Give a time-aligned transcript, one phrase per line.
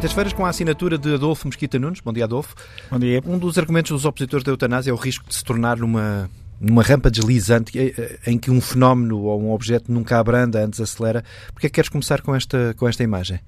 [0.00, 2.00] quintas-feiras com a assinatura de Adolfo Mesquita Nunes.
[2.00, 2.54] Bom dia, Adolfo.
[2.90, 3.22] Bom dia.
[3.26, 6.82] Um dos argumentos dos opositores da eutanásia é o risco de se tornar numa, numa
[6.82, 7.70] rampa deslizante
[8.26, 11.22] em que um fenómeno ou um objeto nunca abranda, antes acelera.
[11.52, 13.40] Porquê é que queres começar com esta, com esta imagem?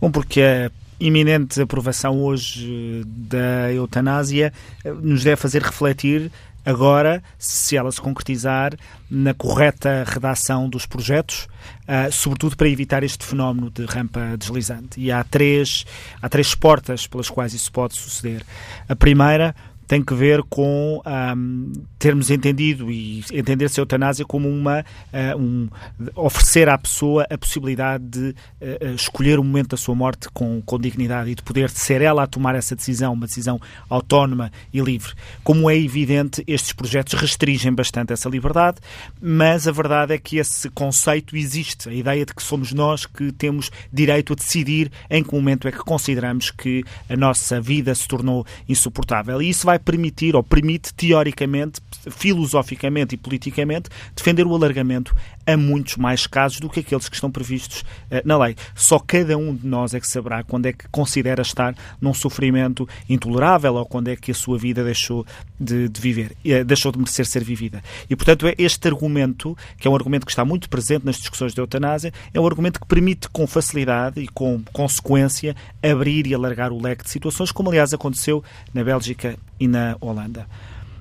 [0.00, 0.68] Bom, porque a
[0.98, 4.52] iminente aprovação hoje da eutanásia
[5.00, 6.28] nos deve fazer refletir
[6.64, 8.74] agora, se ela se concretizar,
[9.10, 11.46] na correta redação dos projetos,
[11.82, 15.00] uh, sobretudo para evitar este fenómeno de rampa deslizante.
[15.00, 15.84] E há três,
[16.20, 18.42] há três portas pelas quais isso pode suceder.
[18.88, 19.54] A primeira
[19.86, 25.68] tem que ver com um, termos entendido e entender-se a eutanásia como uma uh, um,
[26.14, 28.28] oferecer à pessoa a possibilidade de
[28.60, 32.22] uh, escolher o momento da sua morte com, com dignidade e de poder ser ela
[32.22, 35.12] a tomar essa decisão, uma decisão autónoma e livre.
[35.42, 38.78] Como é evidente, estes projetos restringem bastante essa liberdade,
[39.20, 43.32] mas a verdade é que esse conceito existe, a ideia de que somos nós que
[43.32, 48.06] temos direito a decidir em que momento é que consideramos que a nossa vida se
[48.08, 49.40] tornou insuportável.
[49.42, 51.80] E isso vai vai permitir, ou permite, teoricamente,
[52.10, 55.14] filosoficamente e politicamente, defender o alargamento
[55.46, 58.56] a muitos mais casos do que aqueles que estão previstos uh, na lei.
[58.74, 62.88] Só cada um de nós é que saberá quando é que considera estar num sofrimento
[63.08, 65.26] intolerável ou quando é que a sua vida deixou
[65.58, 67.82] de, de viver, uh, deixou de merecer ser vivida.
[68.08, 71.52] E, portanto, é este argumento, que é um argumento que está muito presente nas discussões
[71.52, 76.72] de eutanásia, é um argumento que permite com facilidade e com consequência abrir e alargar
[76.72, 80.46] o leque de situações, como aliás aconteceu na Bélgica e na Holanda.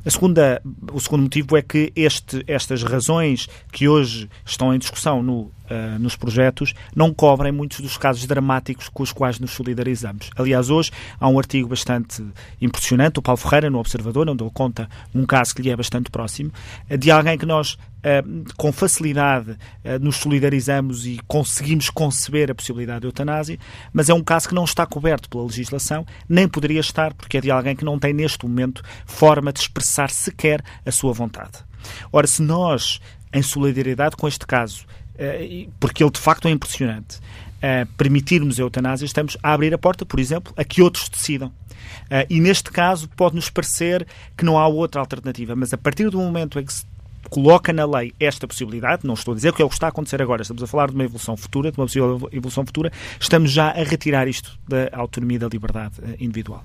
[0.06, 0.62] A segunda,
[0.92, 6.00] o segundo motivo é que este, estas razões que hoje estão em discussão no, uh,
[6.00, 10.30] nos projetos não cobrem muitos dos casos dramáticos com os quais nos solidarizamos.
[10.36, 12.24] Aliás, hoje há um artigo bastante
[12.62, 16.10] impressionante, o Paulo Ferreira, no Observador, onde ele conta um caso que lhe é bastante
[16.10, 16.52] próximo,
[16.98, 19.58] de alguém que nós Uh, com facilidade
[20.02, 23.58] nos solidarizamos e conseguimos conceber a possibilidade de eutanásia,
[23.94, 27.42] mas é um caso que não está coberto pela legislação, nem poderia estar, porque é
[27.42, 31.60] de alguém que não tem neste momento forma de expressar sequer a sua vontade.
[32.12, 33.00] Ora, se nós,
[33.34, 34.86] em solidariedade com este caso,
[35.80, 37.20] porque ele de facto é impressionante,
[37.98, 41.52] permitirmos a eutanásia, estamos a abrir a porta, por exemplo, a que outros decidam.
[42.04, 44.06] Uh, e neste caso pode-nos parecer
[44.38, 46.86] que não há outra alternativa, mas a partir do momento em que se
[47.30, 49.90] coloca na lei esta possibilidade, não estou a dizer que é o que está a
[49.90, 53.52] acontecer agora, estamos a falar de uma evolução futura, de uma possível evolução futura, estamos
[53.52, 56.64] já a retirar isto da autonomia da liberdade eh, individual.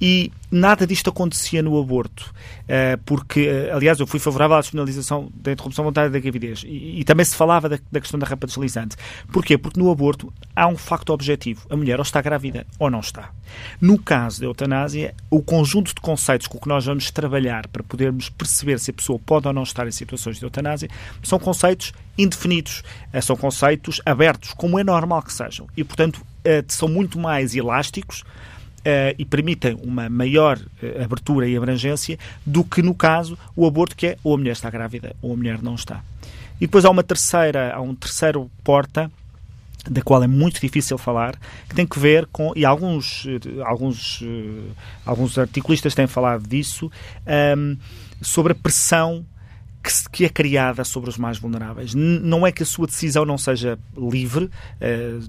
[0.00, 2.32] E nada disto acontecia no aborto,
[2.66, 7.02] eh, porque, eh, aliás, eu fui favorável à despenalização da interrupção voluntária da gravidez e,
[7.04, 8.96] também se falava da, questão da rampa deslizante.
[9.32, 9.56] Porquê?
[9.56, 13.30] Porque no aborto há um facto objetivo, a mulher ou está grávida ou não está.
[13.80, 18.28] No caso da eutanásia, o conjunto de conceitos com que nós vamos trabalhar para podermos
[18.28, 20.88] perceber se a pessoa pode ou não estar em situações de eutanásia,
[21.22, 22.82] são conceitos indefinidos,
[23.12, 25.66] eh, são conceitos abertos, como é normal que sejam.
[25.76, 28.24] E, portanto, eh, são muito mais elásticos
[28.78, 30.56] Uh, e permitem uma maior
[31.04, 32.16] abertura e abrangência
[32.46, 35.36] do que no caso o aborto que é ou a mulher está grávida ou a
[35.36, 36.00] mulher não está.
[36.60, 39.10] E depois há uma terceira, há um terceiro porta
[39.90, 41.36] da qual é muito difícil falar,
[41.68, 43.26] que tem que ver com, e alguns,
[43.64, 44.22] alguns,
[45.04, 46.90] alguns articulistas têm falado disso, um,
[47.26, 47.76] ehm,
[48.20, 49.24] sobre a pressão
[49.88, 51.94] que, que, é criada sobre os mais vulneráveis.
[51.94, 54.50] N não é que a sua decisão não seja livre, uh,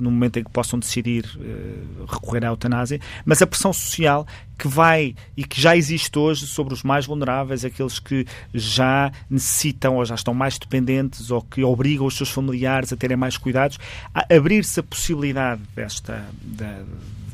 [0.02, 4.28] no momento em que possam decidir uh, recorrer à eutanásia, mas a pressão social
[4.58, 9.96] que vai e que já existe hoje sobre os mais vulneráveis, aqueles que já necessitam
[9.96, 13.80] ou já estão mais dependentes ou que obrigam os seus familiares a terem mais cuidados,
[14.14, 16.82] a abrir-se a possibilidade desta da,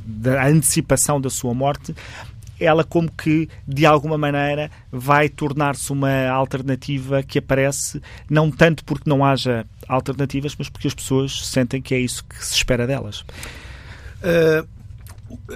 [0.06, 1.96] da antecipação da sua morte
[2.60, 9.10] ela como que, de alguma maneira, vai tornar-se uma alternativa que aparece não tanto porque
[9.10, 13.22] não haja alternativas, mas porque as pessoas sentem que é isso que se espera delas.
[14.22, 14.68] Uh,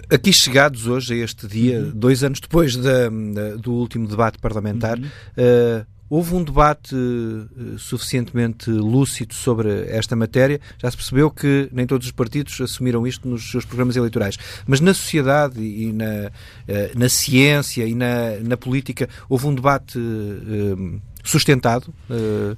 [0.10, 1.92] aqui chegados hoje, a este dia, uhum.
[1.92, 3.10] dois anos depois da,
[3.58, 5.06] do último debate parlamentar, uhum.
[5.06, 10.60] uh, Houve um debate uh, suficientemente lúcido sobre esta matéria.
[10.80, 14.38] Já se percebeu que nem todos os partidos assumiram isto nos seus programas eleitorais.
[14.66, 20.00] Mas na sociedade e na, uh, na ciência e na, na política houve um debate
[20.00, 21.94] uh, sustentado?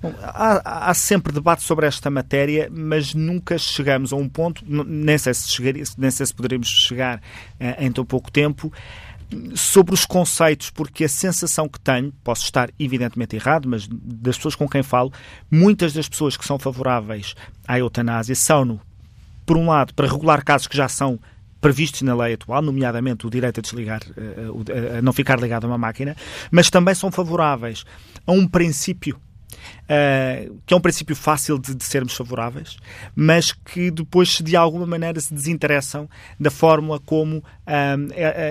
[0.01, 5.17] Bom, há, há, sempre debate sobre esta matéria, mas nunca chegamos a um ponto, nem
[5.17, 7.21] sei se, chegaria, nem sei se poderemos chegar
[7.79, 8.71] em tão pouco tempo,
[9.55, 14.55] sobre os conceitos, porque a sensação que tenho, posso estar evidentemente errado, mas das pessoas
[14.55, 15.11] com quem falo,
[15.49, 17.35] muitas das pessoas que são favoráveis
[17.67, 18.79] à eutanásia são-no,
[19.45, 21.19] por um lado, para regular casos que já são
[21.59, 25.67] previstos na lei atual, nomeadamente o direito a desligar, eh, a não ficar ligado a
[25.67, 26.15] uma máquina,
[26.49, 27.85] mas também são favoráveis
[28.25, 29.19] a um princípio
[29.51, 32.77] uh, que é um princípio fácil de, de, sermos favoráveis,
[33.15, 36.09] mas que depois, de alguma maneira, se desinteressam
[36.39, 37.43] da fórmula como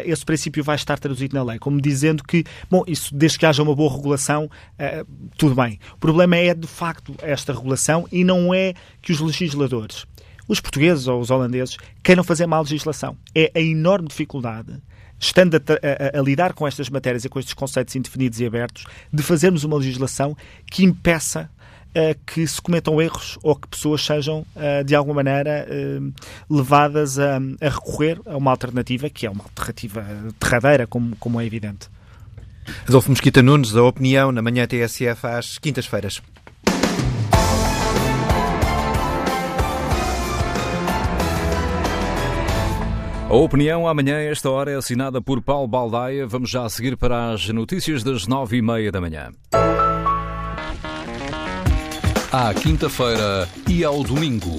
[0.06, 3.62] esse princípio vai estar traduzido na lei, como dizendo que, bom, isso desde que haja
[3.62, 5.78] uma boa regulação, uh, tudo bem.
[5.94, 10.06] O problema é, de facto, esta regulação e não é que os legisladores
[10.50, 13.16] os portugueses ou os holandeses queiram fazer má legislação.
[13.32, 14.82] É a enorme dificuldade
[15.20, 18.84] estando a, a, a, lidar com estas matérias e com estes conceitos indefinidos e abertos,
[19.12, 20.34] de fazermos uma legislação
[20.70, 21.50] que impeça
[21.90, 26.12] uh, que se cometam erros ou que pessoas sejam, uh, de alguma maneira, uh,
[26.48, 30.04] levadas a, a, recorrer a uma alternativa que é uma alternativa
[30.40, 31.88] derradeira, como, como é evidente.
[32.88, 36.22] Adolfo Mosquita Nunes, a opinião na manhã TSF às quintas-feiras.
[43.30, 46.26] A opinião amanhã, esta hora, é assinada por Paulo Baldaia.
[46.26, 49.30] Vamos já seguir para as notícias das nove e meia da manhã.
[52.32, 54.58] À quinta-feira e ao domingo.